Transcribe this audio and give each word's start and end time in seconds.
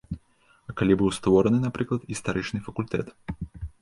А 0.71 0.73
калі 0.79 0.93
быў 1.01 1.11
створаны, 1.17 1.59
напрыклад, 1.67 2.07
гістарычны 2.13 2.59
факультэт? 2.71 3.07